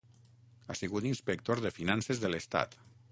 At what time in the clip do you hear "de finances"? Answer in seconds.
1.67-2.23